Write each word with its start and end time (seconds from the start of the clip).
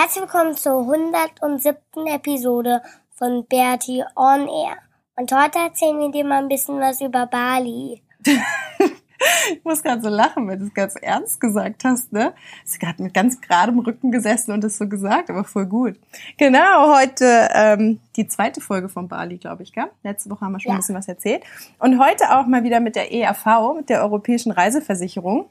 Herzlich 0.00 0.22
willkommen 0.22 0.54
zur 0.54 0.82
107. 0.82 2.06
Episode 2.06 2.82
von 3.16 3.44
Bertie 3.48 4.04
on 4.14 4.46
Air. 4.46 4.76
Und 5.16 5.32
heute 5.32 5.58
erzählen 5.58 5.98
wir 5.98 6.12
dir 6.12 6.24
mal 6.24 6.40
ein 6.40 6.46
bisschen 6.46 6.78
was 6.78 7.00
über 7.00 7.26
Bali. 7.26 8.00
ich 8.24 9.64
muss 9.64 9.82
gerade 9.82 10.00
so 10.00 10.08
lachen, 10.08 10.46
weil 10.46 10.56
du 10.56 10.66
es 10.66 10.74
ganz 10.74 10.94
ernst 10.94 11.40
gesagt 11.40 11.82
hast, 11.82 12.12
ne? 12.12 12.32
Sie 12.64 12.78
gerade 12.78 13.02
mit 13.02 13.12
ganz 13.12 13.40
geradem 13.40 13.80
Rücken 13.80 14.12
gesessen 14.12 14.52
und 14.52 14.62
das 14.62 14.78
so 14.78 14.88
gesagt, 14.88 15.30
aber 15.30 15.42
voll 15.42 15.66
gut. 15.66 15.96
Genau, 16.36 16.96
heute 16.96 17.48
ähm, 17.52 17.98
die 18.14 18.28
zweite 18.28 18.60
Folge 18.60 18.88
von 18.88 19.08
Bali, 19.08 19.38
glaube 19.38 19.64
ich, 19.64 19.72
gell? 19.72 19.90
Letzte 20.04 20.30
Woche 20.30 20.42
haben 20.42 20.52
wir 20.52 20.60
schon 20.60 20.70
ja. 20.70 20.76
ein 20.76 20.78
bisschen 20.78 20.94
was 20.94 21.08
erzählt. 21.08 21.42
Und 21.80 21.98
heute 21.98 22.38
auch 22.38 22.46
mal 22.46 22.62
wieder 22.62 22.78
mit 22.78 22.94
der 22.94 23.12
ERV, 23.12 23.74
mit 23.74 23.88
der 23.88 24.02
Europäischen 24.02 24.52
Reiseversicherung. 24.52 25.48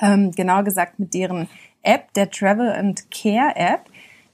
Ähm, 0.00 0.32
genauer 0.32 0.64
gesagt 0.64 0.98
mit 0.98 1.14
deren 1.14 1.48
App, 1.82 2.12
der 2.14 2.30
Travel 2.30 2.72
and 2.72 3.10
Care 3.10 3.54
App, 3.54 3.90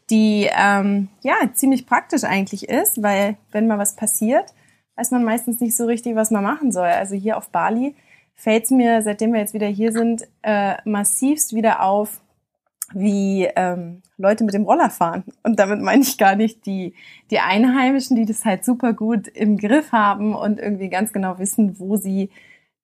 die 0.09 0.49
ähm, 0.57 1.09
ja 1.23 1.35
ziemlich 1.55 1.87
praktisch 1.87 2.25
eigentlich 2.25 2.69
ist, 2.69 3.03
weil 3.03 3.37
wenn 3.53 3.67
mal 3.67 3.79
was 3.79 3.97
passiert, 3.97 4.55
weiß 4.97 5.11
man 5.13 5.25
meistens 5.25 5.61
nicht 5.61 5.77
so 5.77 5.87
richtig, 5.87 6.17
was 6.17 6.31
man 6.31 6.43
machen 6.43 6.73
soll. 6.73 6.89
Also 6.89 7.15
hier 7.15 7.37
auf 7.37 7.51
Bali 7.51 7.95
fällt 8.35 8.65
es 8.65 8.71
mir, 8.71 9.03
seitdem 9.03 9.33
wir 9.33 9.41
jetzt 9.41 9.55
wieder 9.55 9.67
hier 9.67 9.93
sind, 9.93 10.27
äh, 10.43 10.77
massivst 10.85 11.55
wieder 11.55 11.83
auf, 11.83 12.21
wie 12.93 13.49
ähm, 13.55 14.03
Leute 14.17 14.45
mit 14.45 14.55
dem 14.55 14.65
Roller 14.65 14.91
fahren. 14.91 15.25
Und 15.43 15.59
damit 15.59 15.81
meine 15.81 16.03
ich 16.03 16.19
gar 16.19 16.35
nicht 16.35 16.67
die, 16.67 16.95
die 17.31 17.39
Einheimischen, 17.39 18.17
die 18.17 18.25
das 18.25 18.45
halt 18.45 18.65
super 18.65 18.93
gut 18.93 19.29
im 19.29 19.59
Griff 19.59 19.93
haben 19.93 20.35
und 20.35 20.59
irgendwie 20.59 20.89
ganz 20.89 21.13
genau 21.13 21.39
wissen, 21.39 21.79
wo 21.79 21.97
sie 21.97 22.31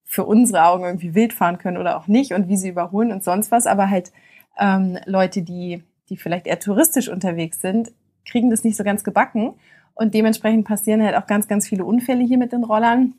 für 0.06 0.24
unsere 0.24 0.64
Augen 0.64 0.84
irgendwie 0.84 1.14
wild 1.14 1.32
fahren 1.32 1.58
können 1.58 1.76
oder 1.76 1.98
auch 1.98 2.06
nicht 2.06 2.32
und 2.32 2.48
wie 2.48 2.56
sie 2.56 2.70
überholen 2.70 3.12
und 3.12 3.24
sonst 3.24 3.50
was, 3.50 3.66
aber 3.66 3.90
halt 3.90 4.12
ähm, 4.58 4.98
Leute, 5.04 5.42
die, 5.42 5.82
die 6.08 6.16
vielleicht 6.16 6.46
eher 6.46 6.60
touristisch 6.60 7.08
unterwegs 7.08 7.60
sind, 7.60 7.92
kriegen 8.24 8.48
das 8.48 8.64
nicht 8.64 8.76
so 8.76 8.84
ganz 8.84 9.04
gebacken. 9.04 9.54
Und 9.94 10.14
dementsprechend 10.14 10.66
passieren 10.66 11.02
halt 11.02 11.16
auch 11.16 11.26
ganz, 11.26 11.48
ganz 11.48 11.66
viele 11.66 11.84
Unfälle 11.84 12.24
hier 12.24 12.38
mit 12.38 12.52
den 12.52 12.64
Rollern. 12.64 13.14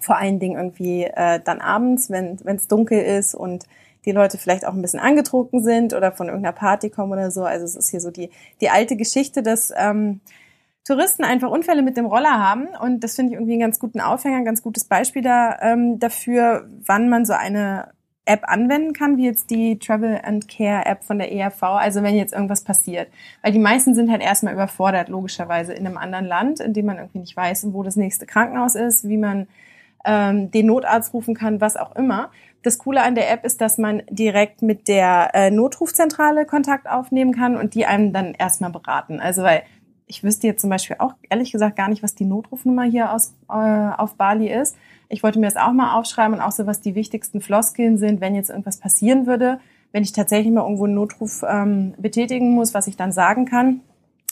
Vor 0.00 0.16
allen 0.16 0.38
Dingen 0.38 0.56
irgendwie 0.56 1.04
äh, 1.04 1.40
dann 1.42 1.60
abends, 1.60 2.08
wenn 2.10 2.38
es 2.44 2.68
dunkel 2.68 3.00
ist 3.00 3.34
und 3.34 3.64
die 4.04 4.12
Leute 4.12 4.38
vielleicht 4.38 4.64
auch 4.64 4.74
ein 4.74 4.82
bisschen 4.82 5.00
angetrunken 5.00 5.62
sind 5.62 5.92
oder 5.92 6.12
von 6.12 6.28
irgendeiner 6.28 6.54
Party 6.54 6.88
kommen 6.88 7.12
oder 7.12 7.30
so. 7.30 7.42
Also 7.42 7.64
es 7.64 7.74
ist 7.74 7.90
hier 7.90 8.00
so 8.00 8.10
die, 8.10 8.30
die 8.60 8.70
alte 8.70 8.96
Geschichte, 8.96 9.42
dass 9.42 9.72
ähm, 9.76 10.20
Touristen 10.88 11.22
einfach 11.22 11.50
Unfälle 11.50 11.82
mit 11.82 11.98
dem 11.98 12.06
Roller 12.06 12.38
haben. 12.38 12.68
Und 12.80 13.04
das 13.04 13.14
finde 13.14 13.32
ich 13.32 13.38
irgendwie 13.38 13.52
einen 13.52 13.60
ganz 13.60 13.78
guten 13.78 14.00
Aufhänger, 14.00 14.38
ein 14.38 14.46
ganz 14.46 14.62
gutes 14.62 14.84
Beispiel 14.84 15.20
da, 15.20 15.58
ähm, 15.60 15.98
dafür, 15.98 16.66
wann 16.86 17.10
man 17.10 17.26
so 17.26 17.34
eine 17.34 17.90
App 18.24 18.44
anwenden 18.44 18.94
kann, 18.94 19.18
wie 19.18 19.26
jetzt 19.26 19.50
die 19.50 19.78
Travel 19.78 20.18
and 20.22 20.48
Care 20.48 20.86
App 20.86 21.04
von 21.04 21.18
der 21.18 21.30
ERV, 21.30 21.62
also 21.62 22.02
wenn 22.02 22.14
jetzt 22.14 22.32
irgendwas 22.32 22.64
passiert. 22.64 23.08
Weil 23.42 23.52
die 23.52 23.58
meisten 23.58 23.94
sind 23.94 24.10
halt 24.10 24.22
erstmal 24.22 24.54
überfordert, 24.54 25.10
logischerweise, 25.10 25.74
in 25.74 25.86
einem 25.86 25.98
anderen 25.98 26.24
Land, 26.24 26.60
in 26.60 26.72
dem 26.72 26.86
man 26.86 26.96
irgendwie 26.96 27.18
nicht 27.18 27.36
weiß, 27.36 27.66
wo 27.72 27.82
das 27.82 27.96
nächste 27.96 28.24
Krankenhaus 28.24 28.74
ist, 28.74 29.06
wie 29.06 29.18
man 29.18 29.46
ähm, 30.06 30.50
den 30.50 30.66
Notarzt 30.66 31.12
rufen 31.12 31.34
kann, 31.34 31.60
was 31.60 31.76
auch 31.76 31.96
immer. 31.96 32.30
Das 32.62 32.78
Coole 32.78 33.02
an 33.02 33.14
der 33.14 33.30
App 33.30 33.44
ist, 33.44 33.60
dass 33.60 33.78
man 33.78 34.02
direkt 34.10 34.62
mit 34.62 34.88
der 34.88 35.30
äh, 35.34 35.50
Notrufzentrale 35.50 36.46
Kontakt 36.46 36.88
aufnehmen 36.88 37.34
kann 37.34 37.56
und 37.56 37.74
die 37.74 37.84
einem 37.86 38.12
dann 38.12 38.34
erstmal 38.34 38.70
beraten. 38.70 39.20
Also 39.20 39.42
weil 39.42 39.62
ich 40.08 40.24
wüsste 40.24 40.46
jetzt 40.46 40.62
zum 40.62 40.70
Beispiel 40.70 40.96
auch 40.98 41.14
ehrlich 41.28 41.52
gesagt 41.52 41.76
gar 41.76 41.88
nicht, 41.88 42.02
was 42.02 42.14
die 42.14 42.24
Notrufnummer 42.24 42.84
hier 42.84 43.12
aus, 43.12 43.34
äh, 43.48 43.52
auf 43.52 44.14
Bali 44.14 44.50
ist. 44.52 44.76
Ich 45.08 45.22
wollte 45.22 45.38
mir 45.38 45.46
das 45.46 45.56
auch 45.56 45.72
mal 45.72 45.94
aufschreiben 45.98 46.34
und 46.34 46.40
auch 46.40 46.52
so, 46.52 46.66
was 46.66 46.80
die 46.80 46.94
wichtigsten 46.94 47.40
Floskeln 47.40 47.98
sind, 47.98 48.20
wenn 48.20 48.34
jetzt 48.34 48.50
irgendwas 48.50 48.78
passieren 48.78 49.26
würde, 49.26 49.60
wenn 49.92 50.02
ich 50.02 50.12
tatsächlich 50.12 50.52
mal 50.52 50.62
irgendwo 50.62 50.84
einen 50.84 50.94
Notruf 50.94 51.44
ähm, 51.48 51.94
betätigen 51.98 52.52
muss, 52.52 52.74
was 52.74 52.86
ich 52.86 52.96
dann 52.96 53.12
sagen 53.12 53.46
kann, 53.46 53.80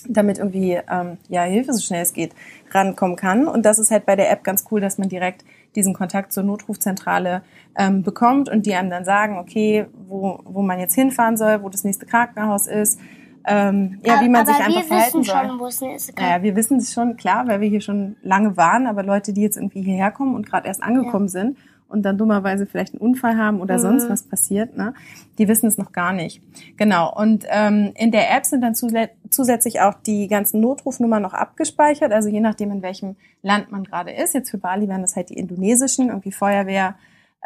damit 0.08 0.38
irgendwie 0.38 0.78
ähm, 0.90 1.18
ja 1.28 1.42
Hilfe 1.42 1.72
so 1.72 1.80
schnell 1.80 2.02
es 2.02 2.12
geht 2.12 2.32
rankommen 2.70 3.16
kann. 3.16 3.46
Und 3.46 3.64
das 3.64 3.78
ist 3.78 3.90
halt 3.90 4.06
bei 4.06 4.16
der 4.16 4.30
App 4.30 4.44
ganz 4.44 4.64
cool, 4.70 4.80
dass 4.80 4.98
man 4.98 5.08
direkt 5.08 5.44
diesen 5.74 5.94
Kontakt 5.94 6.32
zur 6.32 6.42
Notrufzentrale 6.42 7.42
ähm, 7.76 8.02
bekommt 8.02 8.48
und 8.48 8.66
die 8.66 8.74
einem 8.74 8.90
dann 8.90 9.04
sagen, 9.04 9.38
okay, 9.38 9.86
wo, 10.08 10.40
wo 10.44 10.62
man 10.62 10.78
jetzt 10.78 10.94
hinfahren 10.94 11.36
soll, 11.36 11.62
wo 11.62 11.68
das 11.68 11.84
nächste 11.84 12.06
Krankenhaus 12.06 12.66
ist, 12.66 12.98
ähm, 13.46 14.00
ja, 14.04 14.20
wie 14.20 14.28
man 14.28 14.42
aber 14.42 14.52
sich 14.52 14.64
einfach 14.64 14.82
verhalten 14.84 15.22
soll. 15.22 15.46
Schon, 15.46 15.58
wo 15.60 15.66
es 15.66 15.82
ist. 15.82 16.18
Naja, 16.18 16.42
wir 16.42 16.56
wissen 16.56 16.78
es 16.78 16.92
schon, 16.92 17.16
klar, 17.16 17.46
weil 17.46 17.60
wir 17.60 17.68
hier 17.68 17.80
schon 17.80 18.16
lange 18.22 18.56
waren, 18.56 18.86
aber 18.86 19.02
Leute, 19.02 19.32
die 19.32 19.42
jetzt 19.42 19.56
irgendwie 19.56 19.82
hierher 19.82 20.10
kommen 20.10 20.34
und 20.34 20.46
gerade 20.46 20.66
erst 20.66 20.82
angekommen 20.82 21.26
ja. 21.26 21.30
sind 21.30 21.58
und 21.88 22.02
dann 22.02 22.18
dummerweise 22.18 22.66
vielleicht 22.66 22.94
einen 22.94 23.00
Unfall 23.00 23.36
haben 23.36 23.60
oder 23.60 23.76
mhm. 23.76 23.82
sonst 23.82 24.10
was 24.10 24.24
passiert, 24.24 24.76
ne, 24.76 24.94
die 25.38 25.46
wissen 25.46 25.66
es 25.66 25.78
noch 25.78 25.92
gar 25.92 26.12
nicht. 26.12 26.42
Genau. 26.76 27.14
Und 27.14 27.44
ähm, 27.48 27.92
in 27.94 28.10
der 28.10 28.34
App 28.36 28.44
sind 28.44 28.62
dann 28.62 28.74
zusätzlich 28.74 29.80
auch 29.80 29.94
die 29.94 30.26
ganzen 30.26 30.60
Notrufnummern 30.60 31.22
noch 31.22 31.34
abgespeichert, 31.34 32.12
also 32.12 32.28
je 32.28 32.40
nachdem, 32.40 32.72
in 32.72 32.82
welchem 32.82 33.16
Land 33.42 33.70
man 33.70 33.84
gerade 33.84 34.10
ist. 34.10 34.34
Jetzt 34.34 34.50
für 34.50 34.58
Bali 34.58 34.88
wären 34.88 35.02
das 35.02 35.14
halt 35.14 35.30
die 35.30 35.38
indonesischen, 35.38 36.08
irgendwie 36.08 36.32
Feuerwehr, 36.32 36.96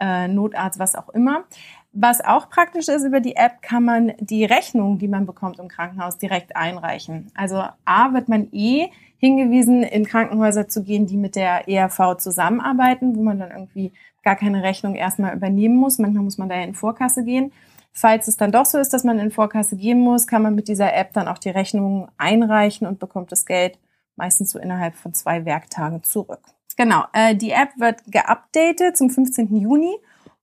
äh, 0.00 0.28
Notarzt, 0.28 0.78
was 0.78 0.94
auch 0.94 1.10
immer. 1.10 1.44
Was 1.93 2.21
auch 2.21 2.49
praktisch 2.49 2.89
ist, 2.89 3.05
über 3.05 3.21
die 3.21 3.34
App 3.34 3.62
kann 3.62 3.84
man 3.84 4.12
die 4.21 4.45
Rechnung, 4.45 4.99
die 4.99 5.09
man 5.09 5.27
bekommt 5.27 5.59
im 5.59 5.67
Krankenhaus, 5.67 6.19
direkt 6.19 6.55
einreichen. 6.55 7.33
Also 7.34 7.65
A 7.84 8.12
wird 8.12 8.28
man 8.28 8.49
eh 8.53 8.89
hingewiesen, 9.19 9.83
in 9.83 10.06
Krankenhäuser 10.06 10.69
zu 10.69 10.84
gehen, 10.84 11.06
die 11.06 11.17
mit 11.17 11.34
der 11.34 11.69
ERV 11.69 12.17
zusammenarbeiten, 12.19 13.17
wo 13.17 13.23
man 13.23 13.41
dann 13.41 13.51
irgendwie 13.51 13.93
gar 14.23 14.37
keine 14.37 14.62
Rechnung 14.62 14.95
erstmal 14.95 15.34
übernehmen 15.34 15.77
muss. 15.77 15.99
Manchmal 15.99 16.23
muss 16.23 16.39
man 16.39 16.49
da 16.49 16.55
in 16.56 16.75
Vorkasse 16.75 17.25
gehen. 17.25 17.53
Falls 17.93 18.28
es 18.28 18.37
dann 18.37 18.53
doch 18.53 18.67
so 18.67 18.78
ist, 18.78 18.93
dass 18.93 19.03
man 19.03 19.19
in 19.19 19.33
Vorkasse 19.33 19.77
gehen 19.77 19.99
muss, 19.99 20.28
kann 20.28 20.43
man 20.43 20.55
mit 20.55 20.69
dieser 20.69 20.95
App 20.95 21.12
dann 21.12 21.27
auch 21.27 21.39
die 21.39 21.51
Rechnung 21.51 22.09
einreichen 22.19 22.87
und 22.87 23.01
bekommt 23.01 23.33
das 23.33 23.47
Geld 23.47 23.78
meistens 24.15 24.53
so 24.53 24.61
innerhalb 24.61 24.95
von 24.95 25.12
zwei 25.12 25.45
Werktagen 25.45 26.05
zurück. 26.05 26.41
Genau, 26.77 27.05
äh, 27.12 27.34
die 27.34 27.51
App 27.51 27.71
wird 27.78 28.05
geupdatet 28.07 28.97
zum 28.97 29.11
15. 29.11 29.57
Juni 29.57 29.97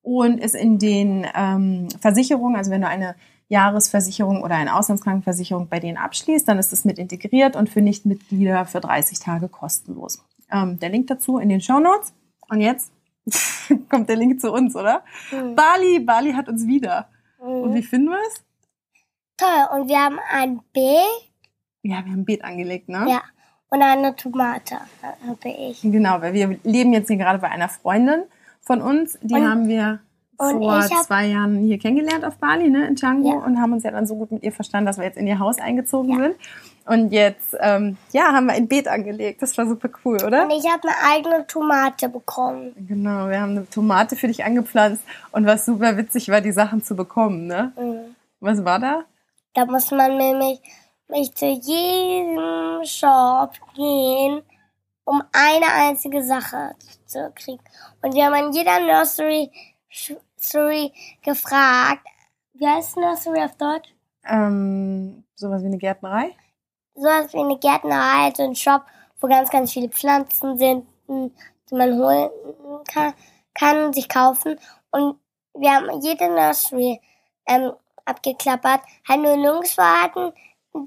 und 0.07 0.38
ist 0.40 0.56
in 0.56 0.79
den 0.79 1.28
ähm, 1.35 1.90
Versicherungen, 2.00 2.56
also 2.56 2.72
wenn 2.72 2.79
du 2.79 2.88
eine 2.88 3.16
Jahresversicherung 3.50 4.41
oder 4.41 4.56
eine 4.56 4.73
Auslandskrankenversicherung 4.78 5.68
bei 5.68 5.81
denen 5.81 5.97
abschließt, 5.97 6.47
dann 6.47 6.57
ist 6.59 6.72
es 6.72 6.85
mit 6.85 6.97
integriert 6.97 7.57
und 7.57 7.69
für 7.69 7.81
Nichtmitglieder 7.81 8.66
für 8.66 8.79
30 8.79 9.19
Tage 9.19 9.50
kostenlos. 9.50 10.23
Ähm, 10.50 10.79
der 10.79 10.90
Link 10.90 11.07
dazu 11.07 11.40
in 11.40 11.50
den 11.50 11.59
Show 11.59 11.79
Notes. 11.79 12.13
Und 12.47 12.62
jetzt 12.62 12.94
kommt 13.90 14.07
der 14.07 14.16
Link 14.16 14.40
zu 14.40 14.53
uns, 14.53 14.78
oder? 14.78 15.03
Mhm. 15.29 15.56
Bali, 15.56 16.00
Bali 16.00 16.31
hat 16.31 16.47
uns 16.47 16.66
wieder. 16.66 17.09
Mhm. 17.43 17.49
Und 17.49 17.76
wie 17.76 17.84
finden 17.84 18.08
wir 18.08 18.20
es? 18.29 18.43
Toll. 19.35 19.78
Und 19.78 19.90
wir 19.90 19.97
haben 19.97 20.20
ein 20.31 20.61
Beet. 20.72 21.03
Ja, 21.81 21.97
wir 22.05 22.14
haben 22.14 22.22
ein 22.22 22.26
Beet 22.26 22.46
angelegt, 22.46 22.87
ne? 22.87 23.05
Ja. 23.09 23.23
Und 23.70 23.81
eine 23.81 24.16
Tomate 24.16 24.78
habe 25.28 25.49
ich. 25.49 25.81
Genau, 25.81 26.22
weil 26.22 26.31
wir 26.31 26.58
leben 26.64 26.93
jetzt 26.93 27.08
hier 27.08 27.17
gerade 27.17 27.40
bei 27.40 27.49
einer 27.49 27.67
Freundin 27.67 28.23
von 28.61 28.81
uns, 28.81 29.17
die 29.22 29.34
und, 29.34 29.49
haben 29.49 29.67
wir 29.67 29.99
vor 30.37 30.81
hab, 30.81 31.03
zwei 31.03 31.28
Jahren 31.28 31.57
hier 31.59 31.79
kennengelernt 31.79 32.23
auf 32.23 32.37
Bali, 32.37 32.69
ne, 32.69 32.87
in 32.87 32.95
Canggu, 32.95 33.29
ja. 33.29 33.45
und 33.45 33.59
haben 33.59 33.73
uns 33.73 33.84
ja 33.84 33.91
dann 33.91 34.05
so 34.05 34.16
gut 34.16 34.31
mit 34.31 34.43
ihr 34.43 34.51
verstanden, 34.51 34.85
dass 34.85 34.97
wir 34.97 35.05
jetzt 35.05 35.17
in 35.17 35.28
ihr 35.28 35.39
Haus 35.39 35.57
eingezogen 35.59 36.11
ja. 36.11 36.17
sind. 36.17 36.35
Und 36.85 37.11
jetzt, 37.11 37.55
ähm, 37.59 37.97
ja, 38.13 38.31
haben 38.31 38.45
wir 38.45 38.53
ein 38.53 38.67
Beet 38.67 38.87
angelegt. 38.87 39.41
Das 39.41 39.57
war 39.57 39.67
super 39.67 39.89
cool, 40.05 40.17
oder? 40.23 40.43
Und 40.43 40.51
ich 40.51 40.66
habe 40.72 40.87
eine 40.87 41.16
eigene 41.16 41.47
Tomate 41.47 42.07
bekommen. 42.07 42.73
Genau, 42.87 43.28
wir 43.28 43.41
haben 43.41 43.51
eine 43.51 43.69
Tomate 43.69 44.16
für 44.16 44.28
dich 44.28 44.45
angepflanzt. 44.45 45.03
Und 45.31 45.45
was 45.45 45.66
super 45.66 45.97
witzig 45.97 46.29
war, 46.29 46.40
die 46.40 46.53
Sachen 46.53 46.83
zu 46.83 46.95
bekommen, 46.95 47.47
ne? 47.47 47.73
Mhm. 47.78 48.16
Was 48.40 48.63
war 48.63 48.79
da? 48.79 49.03
Da 49.53 49.66
muss 49.66 49.91
man 49.91 50.16
nämlich 50.16 50.61
mich 51.09 51.33
zu 51.33 51.45
jedem 51.45 52.85
Shop 52.85 53.51
gehen 53.75 54.43
um 55.07 55.23
eine 55.31 55.67
einzige 55.73 56.22
Sache 56.22 56.75
zu 57.05 57.31
kriegen. 57.33 57.63
Und 58.01 58.13
wir 58.13 58.25
haben 58.25 58.33
an 58.33 58.51
jeder 58.51 58.81
Nursery 58.81 59.49
Nursery 60.37 60.93
gefragt. 61.23 62.05
Wie 62.53 62.67
heißt 62.67 62.97
Nursery 62.97 63.43
auf 63.43 63.55
Deutsch? 63.55 63.93
Ähm, 64.25 65.23
sowas 65.35 65.61
wie 65.61 65.67
eine 65.67 65.78
Gärtnerei? 65.78 66.35
Sowas 66.95 67.34
wie 67.34 67.39
eine 67.39 67.57
Gärtnerei, 67.57 68.25
also 68.25 68.43
ein 68.43 68.55
Shop, 68.55 68.84
wo 69.19 69.28
ganz, 69.28 69.49
ganz 69.49 69.72
viele 69.73 69.89
Pflanzen 69.89 70.57
sind, 70.57 70.87
die 71.07 71.75
man 71.75 71.97
holen 71.97 72.29
kann, 72.91 73.13
kann 73.53 73.93
sich 73.93 74.09
kaufen. 74.09 74.59
Und 74.91 75.19
wir 75.53 75.72
haben 75.72 76.01
jede 76.01 76.28
Nursery 76.29 76.99
ähm, 77.47 77.73
abgeklappert, 78.05 78.81
halt 79.07 79.22
nur 79.22 79.37
nirgendwo 79.37 79.83
hatten 79.83 80.33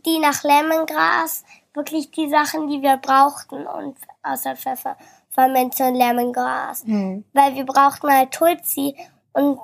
die 0.05 0.19
nach 0.19 0.43
Lemongras 0.45 1.45
wirklich 1.75 2.11
die 2.11 2.29
Sachen, 2.29 2.69
die 2.69 2.83
wir 2.83 2.97
brauchten 2.97 3.67
und 3.67 3.97
außer 4.23 4.57
Pfeffer, 4.57 4.97
Pfefferminze 5.31 5.85
und 5.85 5.95
Lemongras. 5.95 6.85
Hm. 6.85 7.25
Weil 7.33 7.55
wir 7.55 7.65
brauchten 7.65 8.13
halt 8.13 8.33
Tulsi 8.33 8.97
und 9.33 9.59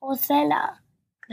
Rosella. 0.00 0.78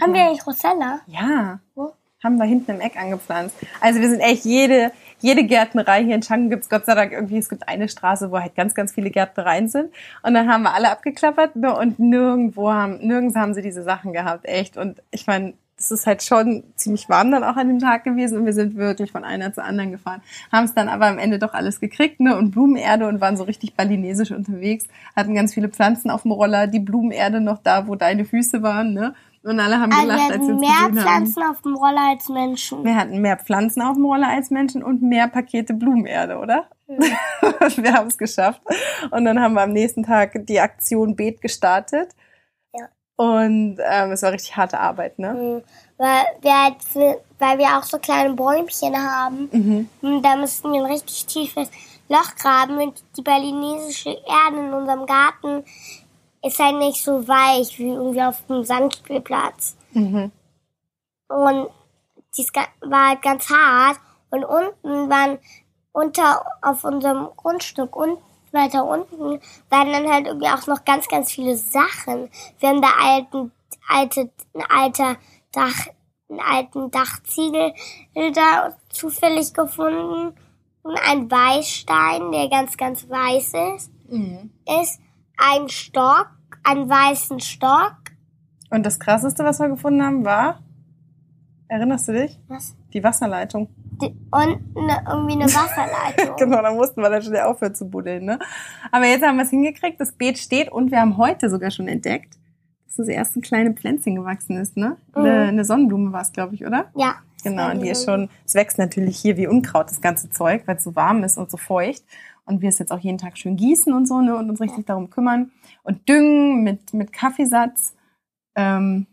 Haben 0.02 0.14
wir 0.14 0.26
eigentlich 0.26 0.46
Rosella? 0.46 1.02
Ja. 1.08 1.60
Wo? 1.74 1.94
Haben 2.24 2.38
wir 2.38 2.46
hinten 2.46 2.72
im 2.72 2.82
Eck 2.82 2.98
angepflanzt. 2.98 3.56
Also 3.82 4.00
wir 4.02 4.10
sind 4.10 4.20
echt 4.20 4.46
jede, 4.46 4.92
jede 5.20 5.44
Gärtnerei 5.46 6.04
hier 6.04 6.16
in 6.16 6.22
Changu 6.22 6.50
gibt's 6.50 6.70
Gott 6.70 6.86
sei 6.86 6.96
Dank 6.96 7.12
irgendwie, 7.12 7.38
es 7.38 7.50
gibt 7.50 7.68
eine 7.68 7.88
Straße, 7.88 8.32
wo 8.32 8.40
halt 8.40 8.56
ganz, 8.56 8.74
ganz 8.74 8.94
viele 8.94 9.12
Gärtnereien 9.12 9.70
sind. 9.70 9.94
Und 10.24 10.34
dann 10.34 10.50
haben 10.50 10.64
wir 10.64 10.74
alle 10.74 10.90
abgeklappert 10.90 11.56
und 11.56 12.00
nirgendwo 12.00 12.72
haben, 12.72 12.98
nirgends 13.06 13.36
haben 13.36 13.54
sie 13.54 13.62
diese 13.62 13.84
Sachen 13.84 14.12
gehabt, 14.12 14.46
echt. 14.46 14.76
Und 14.76 15.04
ich 15.12 15.28
meine, 15.28 15.54
es 15.78 15.92
ist 15.92 16.08
halt 16.08 16.24
schon 16.24 16.64
ziemlich 16.76 17.10
warm 17.10 17.32
dann 17.32 17.44
auch 17.44 17.58
an 17.58 17.68
dem 17.68 17.80
Tag 17.80 18.06
gewesen 18.06 18.40
und 18.40 18.46
wir 18.46 18.54
sind 18.54 18.76
wirklich 18.76 19.12
von 19.12 19.24
einer 19.24 19.54
zur 19.54 19.66
anderen 19.66 19.92
gefahren. 19.92 20.22
Haben 20.52 20.66
es 20.66 20.74
dann 20.74 20.88
aber 20.88 21.08
am 21.08 21.20
Ende 21.20 21.38
doch 21.38 21.54
alles 21.54 21.80
gekriegt, 21.80 22.20
ne? 22.20 22.38
Und 22.38 22.52
Blumenerde 22.52 23.08
und 23.08 23.20
waren 23.20 23.36
so 23.36 23.44
richtig 23.44 23.76
balinesisch 23.76 24.32
unterwegs, 24.32 24.86
hatten 25.16 25.36
ganz 25.36 25.54
viele 25.54 25.70
Pflanzen 25.70 26.10
auf 26.10 26.22
dem 26.22 26.32
Roller, 26.32 26.68
die 26.68 26.80
Blumenerde 26.80 27.42
noch 27.42 27.60
da, 27.62 27.88
wo 27.88 27.96
deine 27.96 28.26
Füße 28.26 28.62
waren, 28.62 28.94
ne? 28.94 29.14
Und 29.44 29.60
alle 29.60 29.80
haben 29.80 29.92
Also 29.92 30.08
wir 30.08 30.16
gelacht, 30.16 30.32
als 30.32 30.34
sie 30.34 30.34
hatten 30.34 30.54
uns 30.54 30.62
mehr 30.62 30.90
gesehen 30.90 31.06
haben. 31.06 31.26
Pflanzen 31.28 31.44
auf 31.44 31.62
dem 31.62 31.76
Roller 31.76 32.10
als 32.10 32.30
Menschen. 32.30 32.84
Wir 32.84 32.96
hatten 32.96 33.22
mehr 33.22 33.38
Pflanzen 33.38 33.82
auf 33.84 33.94
dem 33.96 34.06
Roller 34.06 34.30
als 34.30 34.50
Menschen 34.50 34.82
und 34.82 35.04
mehr 35.04 35.28
Pakete 35.28 35.76
Blumenerde, 35.76 36.40
oder? 36.40 36.66
wir 36.88 37.94
haben 37.94 38.08
es 38.08 38.18
geschafft. 38.18 38.62
Und 39.12 39.26
dann 39.26 39.40
haben 39.40 39.54
wir 39.54 39.62
am 39.62 39.72
nächsten 39.72 40.02
Tag 40.02 40.48
die 40.48 40.60
Aktion 40.60 41.16
Beet 41.16 41.42
gestartet. 41.42 42.16
Und 43.18 43.78
ähm, 43.80 44.12
es 44.12 44.22
war 44.24 44.32
richtig 44.34 44.56
harte 44.58 44.80
Arbeit, 44.80 45.18
ne? 45.20 45.34
Mhm. 45.34 45.64
Weil 45.98 46.26
wir, 46.42 46.64
halt, 46.64 46.76
weil 47.40 47.58
wir 47.58 47.78
auch 47.78 47.84
so 47.84 47.98
kleine 47.98 48.34
Bäumchen 48.34 48.96
haben. 48.96 49.50
Mhm. 49.52 49.90
Und 50.02 50.22
da 50.22 50.36
müssten 50.36 50.72
wir 50.74 50.82
ein 50.84 50.92
richtig 50.92 51.26
tiefes 51.26 51.70
Loch 52.10 52.36
graben. 52.36 52.78
Und 52.78 53.04
die 53.18 53.22
balinesische 53.22 54.10
Erde 54.10 54.60
in 54.60 54.74
unserem 54.74 55.06
Garten 55.06 55.64
ist 56.44 56.60
halt 56.60 56.78
nicht 56.78 57.02
so 57.02 57.26
weich 57.28 57.80
wie 57.80 57.90
irgendwie 57.90 58.22
auf 58.22 58.46
dem 58.48 58.64
Sandspielplatz. 58.66 59.78
Mhm. 59.94 60.32
Und 61.30 61.70
dies 62.38 62.52
war 62.82 63.10
halt 63.10 63.22
ganz 63.22 63.50
hart. 63.50 64.00
Und 64.30 64.44
unten 64.44 65.10
waren 65.10 65.40
unter 65.94 66.46
auf 66.62 66.84
unserem 66.84 67.30
Grundstück 67.38 67.96
und 67.96 68.18
weiter 68.56 68.86
unten 68.86 69.40
waren 69.70 69.92
dann 69.92 70.10
halt 70.12 70.28
irgendwie 70.28 70.48
auch 70.48 70.66
noch 70.68 70.84
ganz, 70.86 71.08
ganz 71.08 71.32
viele 71.32 71.56
Sachen. 71.58 72.30
Wir 72.60 72.70
haben 72.70 72.82
da 72.82 72.90
alten, 73.00 73.52
alte, 73.88 74.32
ein 74.54 74.64
alter 74.70 75.18
Dach, 75.52 75.88
einen 76.30 76.40
alten 76.40 76.90
Dachziegel 76.92 77.74
da 78.34 78.76
zufällig 78.90 79.54
gefunden. 79.54 80.36
Und 80.82 81.00
ein 81.10 81.30
Weißstein, 81.30 82.32
der 82.32 82.48
ganz, 82.50 82.78
ganz 82.78 83.10
weiß 83.10 83.54
ist, 83.76 83.92
Mhm. 84.08 84.52
ist 84.84 85.00
ein 85.38 85.68
Stock, 85.70 86.30
einen 86.64 86.88
weißen 86.90 87.40
Stock. 87.40 87.96
Und 88.70 88.86
das 88.86 89.00
krasseste, 89.00 89.44
was 89.44 89.60
wir 89.60 89.70
gefunden 89.70 90.04
haben, 90.04 90.26
war, 90.26 90.62
erinnerst 91.68 92.08
du 92.08 92.14
dich? 92.14 92.40
Was? 92.48 92.76
Die 92.94 93.04
Wasserleitung. 93.04 93.70
Eine, 94.32 94.60
irgendwie 95.08 95.34
eine 95.34 95.46
Wasserleitung. 95.46 96.36
Genau, 96.38 96.62
da 96.62 96.72
mussten 96.74 97.02
wir 97.02 97.10
dann 97.10 97.22
schnell 97.22 97.42
aufhören 97.44 97.76
zu 97.76 97.90
buddeln, 97.90 98.26
ne? 98.26 98.40
Aber 98.92 99.06
jetzt 99.06 99.24
haben 99.26 99.38
wir 99.38 99.44
es 99.44 99.50
hingekriegt, 99.50 100.00
das 100.00 100.12
Beet 100.14 100.38
steht 100.38 100.72
und 100.72 100.92
wir 100.92 101.00
haben 101.00 101.18
heute 101.18 101.50
sogar 101.50 101.72
schon 101.72 101.88
entdeckt, 101.88 102.36
dass 102.86 102.96
das 102.98 103.08
erste 103.08 103.42
kleine 103.42 103.74
Pflänzchen 103.74 104.16
gewachsen 104.16 104.58
ist, 104.58 104.78
ne? 104.78 104.98
Eine, 105.14 105.30
Mhm. 105.30 105.50
eine 105.50 105.66
Sonnenblume 105.66 106.12
war 106.12 106.22
es, 106.22 106.32
glaube 106.34 106.56
ich, 106.56 106.66
oder? 106.66 106.92
Ja. 106.96 107.16
Genau, 107.44 107.70
und 107.70 107.82
die 107.82 107.90
ist 107.90 108.06
schon, 108.06 108.30
es 108.44 108.56
wächst 108.56 108.80
natürlich 108.80 109.18
hier 109.18 109.38
wie 109.38 109.46
Unkraut, 109.48 109.92
das 109.92 110.02
ganze 110.02 110.32
Zeug, 110.32 110.64
weil 110.66 110.78
es 110.78 110.84
so 110.84 110.96
warm 110.96 111.24
ist 111.24 111.38
und 111.38 111.52
so 111.52 111.58
feucht. 111.58 112.04
Und 112.46 112.62
wir 112.62 112.70
es 112.70 112.80
jetzt 112.80 112.92
auch 112.92 113.00
jeden 113.00 113.20
Tag 113.20 113.38
schön 113.38 113.56
gießen 113.56 113.94
und 113.94 114.08
so, 114.08 114.20
ne, 114.22 114.36
und 114.36 114.50
uns 114.50 114.62
richtig 114.62 114.86
darum 114.88 115.12
kümmern. 115.12 115.52
Und 115.84 116.10
düngen 116.10 116.64
mit, 116.64 116.94
mit 116.94 117.14
Kaffeesatz. 117.14 117.96
Ähm, 118.56 119.06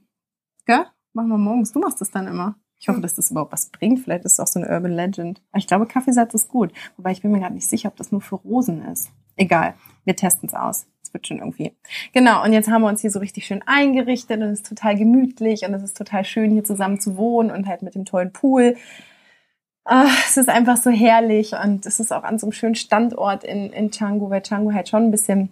gell? 0.65 0.87
Machen 1.13 1.29
wir 1.29 1.37
morgens. 1.39 1.73
Du 1.73 1.81
machst 1.81 2.01
das 2.01 2.11
dann 2.11 2.27
immer. 2.27 2.55
Ich 2.83 2.89
hoffe, 2.89 3.01
dass 3.01 3.15
das 3.15 3.31
überhaupt 3.31 3.53
was 3.53 3.67
bringt. 3.67 4.01
Vielleicht 4.01 4.25
ist 4.25 4.33
es 4.33 4.41
auch 4.41 4.49
so 4.49 4.59
eine 4.59 4.69
Urban 4.69 4.91
Legend. 4.91 5.41
Ich 5.55 5.69
glaube, 5.69 5.87
Kaffeesatz 5.87 6.35
ist 6.35 6.49
gut. 6.49 6.73
Wobei 6.97 7.13
ich 7.13 7.23
bin 7.23 7.31
mir 7.31 7.39
gerade 7.39 7.55
nicht 7.55 7.69
sicher, 7.69 7.89
ob 7.89 7.97
das 7.97 8.11
nur 8.11 8.21
für 8.21 8.35
Rosen 8.35 8.83
ist. 8.83 9.13
Egal. 9.37 9.75
Wir 10.05 10.17
testen 10.17 10.49
es 10.49 10.55
aus. 10.55 10.87
Es 11.01 11.15
wird 11.15 11.25
schon 11.25 11.39
irgendwie. 11.39 11.77
Genau. 12.13 12.43
Und 12.43 12.53
jetzt 12.53 12.69
haben 12.69 12.83
wir 12.83 12.89
uns 12.89 13.01
hier 13.01 13.13
so 13.13 13.21
richtig 13.21 13.47
schön 13.47 13.63
eingerichtet 13.67 14.41
und 14.41 14.49
es 14.49 14.63
ist 14.63 14.67
total 14.67 14.97
gemütlich 14.97 15.65
und 15.65 15.75
es 15.75 15.85
ist 15.85 15.97
total 15.97 16.25
schön, 16.25 16.51
hier 16.51 16.65
zusammen 16.65 16.99
zu 16.99 17.17
wohnen 17.17 17.53
und 17.53 17.69
halt 17.69 17.83
mit 17.83 17.95
dem 17.95 18.05
tollen 18.05 18.33
Pool. 18.33 18.75
Ah, 19.85 20.09
es 20.27 20.37
ist 20.37 20.49
einfach 20.49 20.77
so 20.77 20.91
herrlich 20.91 21.53
und 21.53 21.87
es 21.87 22.01
ist 22.01 22.13
auch 22.13 22.25
an 22.25 22.41
so 22.41 22.47
einem 22.47 22.53
schönen 22.53 22.75
Standort 22.75 23.45
in, 23.45 23.73
in 23.73 23.93
Canggu, 23.93 24.29
weil 24.29 24.41
Canggu 24.41 24.73
halt 24.73 24.89
schon 24.89 25.05
ein 25.05 25.11
bisschen, 25.13 25.51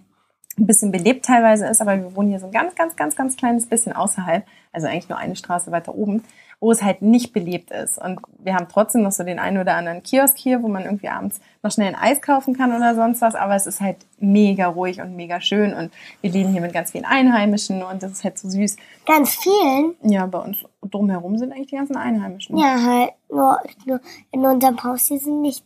ein 0.60 0.66
bisschen 0.66 0.92
belebt 0.92 1.24
teilweise 1.24 1.66
ist, 1.66 1.80
aber 1.80 1.96
wir 1.96 2.14
wohnen 2.14 2.28
hier 2.28 2.38
so 2.38 2.46
ein 2.46 2.52
ganz, 2.52 2.74
ganz, 2.74 2.94
ganz, 2.94 3.16
ganz 3.16 3.36
kleines 3.36 3.66
bisschen 3.66 3.92
außerhalb, 3.94 4.44
also 4.72 4.86
eigentlich 4.86 5.08
nur 5.08 5.18
eine 5.18 5.34
Straße 5.34 5.72
weiter 5.72 5.94
oben, 5.94 6.22
wo 6.60 6.70
es 6.70 6.82
halt 6.82 7.00
nicht 7.00 7.32
belebt 7.32 7.70
ist. 7.70 7.98
Und 7.98 8.20
wir 8.38 8.54
haben 8.54 8.66
trotzdem 8.70 9.02
noch 9.02 9.12
so 9.12 9.24
den 9.24 9.38
einen 9.38 9.58
oder 9.58 9.74
anderen 9.74 10.02
Kiosk 10.02 10.36
hier, 10.36 10.62
wo 10.62 10.68
man 10.68 10.84
irgendwie 10.84 11.08
abends 11.08 11.40
noch 11.62 11.72
schnell 11.72 11.88
ein 11.88 11.94
Eis 11.94 12.20
kaufen 12.20 12.54
kann 12.54 12.74
oder 12.76 12.94
sonst 12.94 13.22
was, 13.22 13.34
aber 13.34 13.54
es 13.54 13.66
ist 13.66 13.80
halt 13.80 13.96
mega 14.18 14.66
ruhig 14.66 15.00
und 15.00 15.16
mega 15.16 15.40
schön 15.40 15.72
und 15.72 15.90
wir 16.20 16.30
leben 16.30 16.52
hier 16.52 16.60
mit 16.60 16.74
ganz 16.74 16.90
vielen 16.92 17.06
Einheimischen 17.06 17.82
und 17.82 18.02
das 18.02 18.12
ist 18.12 18.24
halt 18.24 18.38
so 18.38 18.48
süß. 18.50 18.76
Ganz 19.06 19.36
vielen. 19.36 19.94
Ja, 20.02 20.26
bei 20.26 20.38
uns 20.38 20.58
drumherum 20.82 21.38
sind 21.38 21.52
eigentlich 21.52 21.68
die 21.68 21.76
ganzen 21.76 21.96
Einheimischen. 21.96 22.58
Ja, 22.58 22.82
halt. 22.82 23.12
Nur, 23.30 23.58
nur 23.86 24.00
in 24.30 24.44
unserem 24.44 24.82
Haus 24.84 25.06
hier 25.06 25.18
sind 25.18 25.40
nicht 25.40 25.64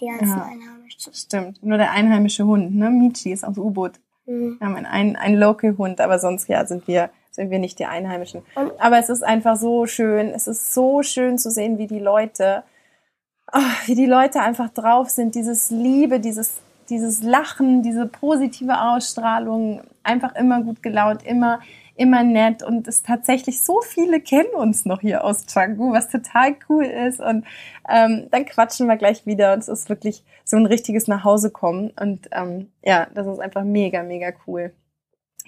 die 0.00 0.06
ganzen 0.06 0.28
Ja. 0.28 0.42
Einheimischen. 0.42 1.14
Stimmt. 1.14 1.62
Nur 1.62 1.78
der 1.78 1.92
einheimische 1.92 2.44
Hund, 2.44 2.74
ne? 2.74 2.90
Michi 2.90 3.32
ist 3.32 3.44
aus 3.44 3.56
U-Boot. 3.58 4.00
Mhm. 4.26 4.56
Wir 4.58 4.66
haben 4.66 4.76
einen, 4.76 5.16
einen, 5.16 5.36
Local-Hund, 5.36 6.00
aber 6.00 6.18
sonst 6.18 6.48
ja 6.48 6.66
sind 6.66 6.86
wir, 6.88 7.10
sind 7.30 7.50
wir 7.50 7.58
nicht 7.58 7.78
die 7.78 7.86
Einheimischen. 7.86 8.42
Aber 8.78 8.98
es 8.98 9.08
ist 9.08 9.22
einfach 9.22 9.56
so 9.56 9.86
schön. 9.86 10.28
Es 10.28 10.46
ist 10.46 10.74
so 10.74 11.02
schön 11.02 11.38
zu 11.38 11.50
sehen, 11.50 11.78
wie 11.78 11.86
die 11.86 11.98
Leute, 11.98 12.64
ah, 13.46 13.60
wie 13.86 13.94
die 13.94 14.06
Leute 14.06 14.40
einfach 14.40 14.70
drauf 14.70 15.10
sind. 15.10 15.34
Dieses 15.34 15.70
Liebe, 15.70 16.20
dieses, 16.20 16.60
dieses 16.90 17.22
Lachen, 17.22 17.82
diese 17.82 18.06
positive 18.06 18.80
Ausstrahlung. 18.80 19.82
Einfach 20.02 20.34
immer 20.34 20.62
gut 20.62 20.82
gelaunt, 20.82 21.24
immer, 21.24 21.60
immer 21.96 22.22
nett. 22.22 22.62
Und 22.62 22.88
es 22.88 23.02
tatsächlich 23.02 23.62
so 23.62 23.80
viele 23.80 24.20
kennen 24.20 24.54
uns 24.54 24.84
noch 24.84 25.00
hier 25.00 25.24
aus 25.24 25.46
Canggu, 25.46 25.92
was 25.92 26.08
total 26.08 26.56
cool 26.68 26.84
ist. 26.84 27.20
Und 27.20 27.44
ähm, 27.88 28.28
dann 28.30 28.46
quatschen 28.46 28.86
wir 28.86 28.96
gleich 28.96 29.26
wieder. 29.26 29.52
Und 29.52 29.60
es 29.60 29.68
ist 29.68 29.88
wirklich 29.88 30.24
so 30.44 30.56
ein 30.56 30.66
richtiges 30.66 31.08
Nachhausekommen. 31.08 31.92
Und 32.00 32.28
ähm, 32.32 32.70
ja, 32.82 33.06
das 33.14 33.26
ist 33.26 33.40
einfach 33.40 33.64
mega, 33.64 34.02
mega 34.02 34.32
cool. 34.46 34.72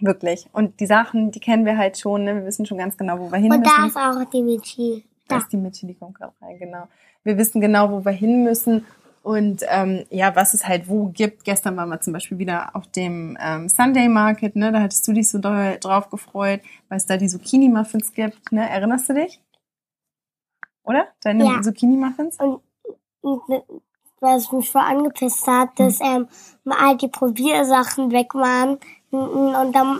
Wirklich. 0.01 0.49
Und 0.53 0.81
die 0.81 0.87
Sachen, 0.87 1.31
die 1.31 1.41
kennen 1.41 1.65
wir 1.65 1.77
halt 1.77 1.99
schon. 1.99 2.25
Ne? 2.25 2.37
Wir 2.37 2.45
wissen 2.45 2.67
schon 2.67 2.79
ganz 2.79 2.97
genau, 2.97 3.19
wo 3.19 3.31
wir 3.31 3.39
hin 3.39 3.53
Und 3.53 3.61
müssen. 3.61 3.73
da 3.77 3.87
ist 3.87 3.97
auch 3.97 4.31
die 4.31 4.43
Michi. 4.43 5.05
Da 5.27 5.39
ist 5.39 5.53
die 5.53 5.57
Michi, 5.57 5.87
die 5.87 5.95
kommt 5.95 6.15
gerade 6.15 6.33
rein, 6.41 6.59
genau. 6.59 6.89
Wir 7.25 7.37
wissen 7.37 7.61
genau, 7.61 7.91
wo 7.91 8.05
wir 8.05 8.13
hin 8.13 8.45
müssen 8.45 8.87
und 9.29 9.63
ähm, 9.69 10.07
ja, 10.09 10.35
was 10.35 10.55
es 10.55 10.67
halt 10.67 10.89
wo 10.89 11.09
gibt. 11.09 11.45
Gestern 11.45 11.77
waren 11.77 11.91
wir 11.91 12.01
zum 12.01 12.15
Beispiel 12.15 12.39
wieder 12.39 12.75
auf 12.75 12.87
dem 12.87 13.37
ähm, 13.39 13.69
Sunday 13.69 14.09
Market, 14.09 14.57
ne? 14.57 14.73
Da 14.73 14.81
hattest 14.81 15.07
du 15.07 15.13
dich 15.13 15.29
so 15.29 15.37
doll 15.37 15.77
drauf 15.83 16.09
gefreut, 16.09 16.63
weil 16.89 16.97
es 16.97 17.05
da 17.05 17.19
die 17.19 17.29
Zucchini-Muffins 17.29 18.15
gibt, 18.15 18.53
ne? 18.53 18.67
Erinnerst 18.71 19.07
du 19.11 19.13
dich? 19.13 19.43
Oder? 20.83 21.09
Deine 21.23 21.45
Ja. 21.45 21.61
Zucchini-Muffins? 21.61 22.39
Und, 22.39 22.63
und 23.21 23.43
was 24.21 24.51
mich 24.51 24.71
voll 24.71 24.81
angepisst 24.81 25.47
hat, 25.47 25.79
dass 25.79 26.01
ähm, 26.01 26.27
all 26.65 26.97
die 26.97 27.09
Probiersachen 27.09 28.11
weg 28.11 28.35
waren. 28.35 28.79
Und 29.11 29.73
dann 29.75 29.99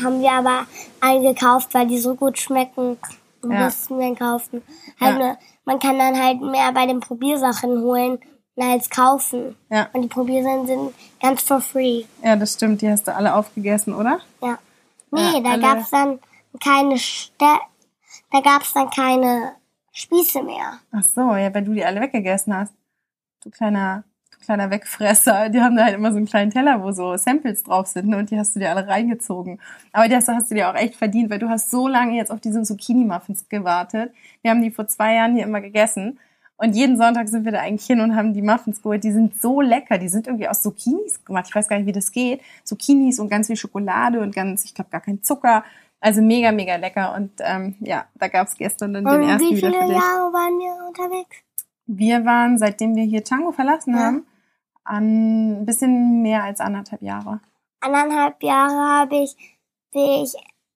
haben 0.00 0.20
wir 0.20 0.30
aber 0.30 0.66
einen 1.00 1.24
gekauft, 1.24 1.74
weil 1.74 1.88
die 1.88 1.98
so 1.98 2.14
gut 2.14 2.38
schmecken. 2.38 2.98
Und 3.42 3.50
Ja. 3.50 3.64
mussten 3.64 3.98
wir 3.98 4.14
kaufen. 4.14 4.62
Halt 5.00 5.18
Ja. 5.18 5.26
nur, 5.26 5.38
man 5.64 5.80
kann 5.80 5.98
dann 5.98 6.22
halt 6.22 6.40
mehr 6.40 6.70
bei 6.72 6.86
den 6.86 7.00
Probiersachen 7.00 7.80
holen 7.82 8.20
als 8.56 8.88
kaufen. 8.90 9.56
Ja. 9.70 9.88
Und 9.92 10.02
die 10.02 10.08
Probiersachen 10.08 10.66
sind 10.66 10.94
ganz 11.20 11.42
for 11.42 11.60
free. 11.60 12.04
Ja, 12.22 12.36
das 12.36 12.54
stimmt. 12.54 12.82
Die 12.82 12.88
hast 12.90 13.06
du 13.08 13.14
alle 13.14 13.34
aufgegessen, 13.34 13.94
oder? 13.94 14.20
Ja. 14.42 14.58
Nee, 15.10 15.20
Ja, 15.34 15.40
da 15.40 15.50
alle- 15.50 15.62
gab's 15.62 15.90
dann 15.90 16.18
keine 16.62 16.98
Ste 16.98 17.44
da 18.30 18.40
gab's 18.40 18.72
dann 18.72 18.90
keine 18.90 19.52
Spieße 19.92 20.42
mehr. 20.42 20.78
Ach 20.92 21.02
so, 21.04 21.20
ja, 21.36 21.54
weil 21.54 21.62
du 21.64 21.72
die 21.72 21.84
alle 21.84 22.00
weggegessen 22.00 22.56
hast. 22.56 22.72
Du 23.42 23.50
kleiner, 23.50 24.02
Du 24.32 24.38
kleiner 24.44 24.70
Wegfresser. 24.70 25.48
Die 25.50 25.60
haben 25.60 25.76
da 25.76 25.84
halt 25.84 25.94
immer 25.94 26.10
so 26.10 26.16
einen 26.16 26.26
kleinen 26.26 26.50
Teller, 26.50 26.82
wo 26.82 26.90
so 26.90 27.16
Samples 27.16 27.62
drauf 27.62 27.86
sind 27.86 28.08
ne? 28.08 28.16
und 28.18 28.30
die 28.30 28.38
hast 28.38 28.54
du 28.56 28.58
dir 28.60 28.70
alle 28.70 28.86
reingezogen. 28.88 29.60
Aber 29.92 30.08
die 30.08 30.16
hast, 30.16 30.26
hast 30.28 30.50
du 30.50 30.54
dir 30.56 30.68
auch 30.68 30.74
echt 30.74 30.96
verdient, 30.96 31.30
weil 31.30 31.38
du 31.38 31.48
hast 31.48 31.70
so 31.70 31.86
lange 31.86 32.16
jetzt 32.16 32.30
auf 32.32 32.40
diese 32.40 32.62
Zucchini-Muffins 32.62 33.48
gewartet. 33.48 34.12
Wir 34.42 34.50
haben 34.50 34.62
die 34.62 34.70
vor 34.72 34.88
zwei 34.88 35.14
Jahren 35.14 35.34
hier 35.34 35.44
immer 35.44 35.60
gegessen. 35.60 36.18
Und 36.56 36.74
jeden 36.76 36.96
Sonntag 36.96 37.28
sind 37.28 37.44
wir 37.44 37.52
da 37.52 37.60
eigentlich 37.60 37.86
hin 37.86 38.00
und 38.00 38.14
haben 38.14 38.32
die 38.32 38.42
Muffins 38.42 38.80
geholt. 38.80 39.02
Die 39.02 39.10
sind 39.12 39.40
so 39.42 39.60
lecker. 39.60 39.98
Die 39.98 40.08
sind 40.08 40.26
irgendwie 40.28 40.48
aus 40.48 40.62
Zucchinis 40.62 41.24
gemacht. 41.24 41.46
Ich 41.48 41.54
weiß 41.54 41.66
gar 41.68 41.76
nicht, 41.78 41.86
wie 41.86 41.92
das 41.92 42.12
geht. 42.12 42.40
Zucchinis 42.62 43.18
und 43.18 43.28
ganz 43.28 43.48
viel 43.48 43.56
Schokolade 43.56 44.20
und 44.20 44.34
ganz, 44.34 44.64
ich 44.64 44.72
glaube, 44.74 44.90
gar 44.90 45.00
kein 45.00 45.22
Zucker. 45.22 45.64
Also 46.00 46.22
mega, 46.22 46.52
mega 46.52 46.76
lecker. 46.76 47.14
Und 47.16 47.32
ähm, 47.40 47.74
ja, 47.80 48.04
da 48.14 48.28
gab's 48.28 48.54
gestern 48.56 48.92
dann 48.94 49.04
den 49.04 49.22
Und 49.22 49.28
ersten 49.28 49.48
wie 49.50 49.56
wieder 49.56 49.68
viele 49.70 49.80
für 49.82 49.88
dich. 49.88 49.96
Jahre 49.96 50.32
waren 50.32 50.58
wir 50.58 50.86
unterwegs? 50.88 51.36
Wir 51.86 52.24
waren, 52.24 52.56
seitdem 52.58 52.94
wir 52.94 53.04
hier 53.04 53.24
Tango 53.24 53.50
verlassen 53.52 53.94
Ja. 53.94 54.00
haben, 54.00 54.26
an 54.84 55.60
ein 55.62 55.66
bisschen 55.66 56.22
mehr 56.22 56.44
als 56.44 56.60
anderthalb 56.60 57.02
Jahre. 57.02 57.40
Anderthalb 57.80 58.42
Jahre 58.42 59.00
habe 59.00 59.16
ich, 59.16 59.36
bin 59.92 60.02
ich, 60.24 60.34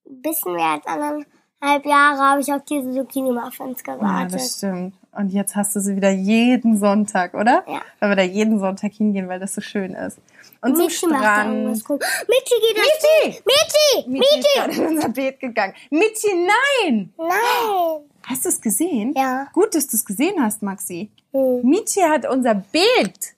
ein 0.08 0.22
bisschen 0.22 0.54
mehr 0.54 0.72
als 0.72 0.86
anderthalb 0.86 1.86
Jahre 1.86 2.18
habe 2.18 2.40
ich 2.40 2.52
auf 2.52 2.64
diese 2.64 2.90
Zucchini-Muffins 2.92 3.82
Ja, 3.86 3.94
gewartet. 3.96 4.34
das 4.34 4.56
stimmt. 4.58 4.94
Und 5.18 5.30
jetzt 5.30 5.56
hast 5.56 5.74
du 5.74 5.80
sie 5.80 5.96
wieder 5.96 6.10
jeden 6.10 6.78
Sonntag, 6.78 7.34
oder? 7.34 7.64
Ja. 7.66 7.82
Weil 7.98 8.10
wir 8.10 8.16
da 8.16 8.22
jeden 8.22 8.60
Sonntag 8.60 8.92
hingehen, 8.92 9.28
weil 9.28 9.40
das 9.40 9.52
so 9.52 9.60
schön 9.60 9.94
ist. 9.94 10.18
Und 10.60 10.76
zum 10.76 10.86
Michi 10.86 11.06
macht 11.08 11.24
da 11.24 11.40
Strand. 11.42 11.66
Michi 11.66 12.54
geht 12.60 12.76
das 12.76 12.86
Michi! 13.24 13.42
Michi! 13.44 14.08
Michi 14.10 14.38
ist 14.38 14.54
gerade 14.54 14.72
in 14.74 14.86
unser 14.86 15.08
Beet 15.08 15.40
gegangen. 15.40 15.74
Michi, 15.90 16.28
nein! 16.34 17.12
Nein! 17.18 18.00
Hast 18.26 18.44
du 18.44 18.48
es 18.48 18.60
gesehen? 18.60 19.12
Ja. 19.16 19.48
Gut, 19.52 19.74
dass 19.74 19.88
du 19.88 19.96
es 19.96 20.04
gesehen 20.04 20.40
hast, 20.40 20.62
Maxi. 20.62 21.10
Hm. 21.32 21.62
Michi 21.68 22.00
hat 22.00 22.24
unser 22.30 22.54
Beet, 22.54 23.34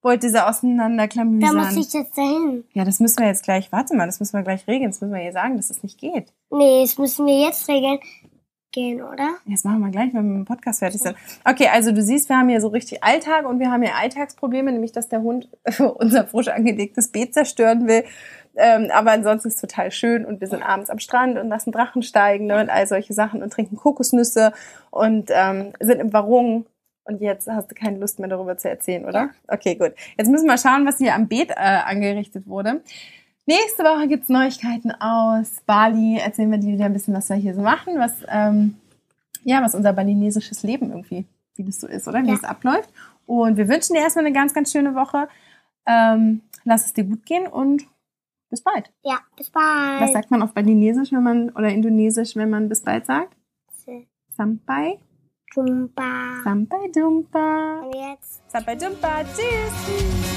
wollte 0.00 0.28
sie 0.28 0.32
Da 0.32 0.48
auseinanderklamüsern. 0.48 1.56
muss 1.56 1.76
ich 1.76 1.92
jetzt 1.92 2.16
dahin. 2.16 2.64
ja, 2.72 2.86
das 2.86 3.00
müssen 3.00 3.18
wir 3.20 3.26
jetzt 3.26 3.44
gleich, 3.44 3.70
warte 3.70 3.94
mal, 3.94 4.06
das 4.06 4.18
müssen 4.18 4.32
wir 4.32 4.42
gleich 4.42 4.66
regeln. 4.66 4.90
Das 4.92 5.00
müssen 5.02 5.12
wir 5.12 5.22
ihr 5.22 5.32
sagen, 5.32 5.58
dass 5.58 5.68
es 5.68 5.82
nicht 5.82 5.98
geht. 5.98 6.32
Nee, 6.50 6.82
das 6.84 6.96
müssen 6.96 7.26
wir 7.26 7.38
jetzt 7.38 7.68
regeln. 7.68 7.98
Gehen, 8.72 9.02
oder? 9.02 9.34
Das 9.46 9.64
machen 9.64 9.80
wir 9.80 9.90
gleich, 9.90 10.14
wenn 10.14 10.24
wir 10.24 10.38
mit 10.38 10.38
dem 10.38 10.44
Podcast 10.46 10.78
fertig 10.78 11.02
sind. 11.02 11.14
Okay, 11.44 11.68
also 11.70 11.92
du 11.92 12.02
siehst, 12.02 12.30
wir 12.30 12.38
haben 12.38 12.48
hier 12.48 12.60
so 12.62 12.68
richtig 12.68 13.04
Alltag 13.04 13.46
und 13.46 13.58
wir 13.58 13.70
haben 13.70 13.82
hier 13.82 13.94
Alltagsprobleme, 13.94 14.72
nämlich 14.72 14.92
dass 14.92 15.08
der 15.10 15.20
Hund 15.20 15.48
unser 15.96 16.26
frisch 16.26 16.48
angelegtes 16.48 17.08
Beet 17.08 17.34
zerstören 17.34 17.86
will. 17.86 18.04
Ähm, 18.54 18.90
aber 18.92 19.12
ansonsten 19.12 19.48
ist 19.48 19.56
es 19.56 19.60
total 19.60 19.90
schön 19.90 20.24
und 20.24 20.40
wir 20.40 20.48
sind 20.48 20.62
abends 20.62 20.90
am 20.90 20.98
Strand 20.98 21.38
und 21.38 21.48
lassen 21.48 21.72
Drachen 21.72 22.02
steigen 22.02 22.46
ne, 22.46 22.60
und 22.60 22.70
all 22.70 22.86
solche 22.86 23.14
Sachen 23.14 23.42
und 23.42 23.52
trinken 23.52 23.76
Kokosnüsse 23.76 24.52
und 24.90 25.30
ähm, 25.32 25.72
sind 25.80 26.00
im 26.00 26.12
Warung. 26.12 26.66
Und 27.04 27.20
jetzt 27.20 27.48
hast 27.48 27.70
du 27.70 27.74
keine 27.74 27.98
Lust 27.98 28.20
mehr 28.20 28.28
darüber 28.28 28.56
zu 28.56 28.70
erzählen, 28.70 29.04
oder? 29.04 29.30
Okay, 29.48 29.74
gut. 29.74 29.92
Jetzt 30.16 30.30
müssen 30.30 30.46
wir 30.46 30.56
schauen, 30.56 30.86
was 30.86 30.98
hier 30.98 31.14
am 31.14 31.28
Beet 31.28 31.50
äh, 31.50 31.54
angerichtet 31.56 32.46
wurde. 32.46 32.80
Nächste 33.46 33.82
Woche 33.82 34.06
gibt's 34.08 34.28
Neuigkeiten 34.28 34.92
aus 34.92 35.50
Bali. 35.66 36.18
Erzählen 36.18 36.50
wir 36.50 36.58
dir 36.58 36.72
wieder 36.72 36.84
ein 36.86 36.92
bisschen, 36.92 37.14
was 37.14 37.28
wir 37.28 37.36
hier 37.36 37.54
so 37.54 37.60
machen, 37.62 37.98
was, 37.98 38.12
ähm, 38.28 38.76
ja, 39.42 39.62
was 39.62 39.74
unser 39.74 39.92
balinesisches 39.92 40.62
Leben 40.62 40.90
irgendwie, 40.90 41.24
wie 41.56 41.64
das 41.64 41.80
so 41.80 41.88
ist, 41.88 42.06
oder? 42.06 42.22
Wie 42.22 42.28
Ja. 42.28 42.34
es 42.34 42.44
abläuft. 42.44 42.88
Und 43.26 43.56
wir 43.56 43.68
wünschen 43.68 43.94
dir 43.94 44.00
erstmal 44.02 44.24
eine 44.26 44.34
ganz, 44.34 44.54
ganz 44.54 44.70
schöne 44.70 44.94
Woche. 44.94 45.28
Ähm, 45.86 46.42
lass 46.64 46.86
es 46.86 46.92
dir 46.92 47.04
gut 47.04 47.26
gehen 47.26 47.46
und 47.48 47.84
bis 48.48 48.62
bald. 48.62 48.92
Ja, 49.02 49.18
bis 49.36 49.50
bald. 49.50 50.00
Was 50.00 50.12
sagt 50.12 50.30
man 50.30 50.42
auf 50.42 50.52
Balinesisch, 50.54 51.10
wenn 51.12 51.22
man, 51.22 51.50
oder 51.50 51.68
Indonesisch, 51.68 52.36
wenn 52.36 52.50
man 52.50 52.68
bis 52.68 52.82
bald 52.82 53.06
sagt? 53.06 53.34
Sampai, 54.36 54.98
Jumpa. 55.54 56.40
Sampai 56.42 56.88
Dumpa. 56.94 57.80
Und 57.80 57.94
jetzt. 57.94 58.42
Sampai 58.50 58.76
Dumpa, 58.76 59.22
tschüss. 59.24 60.31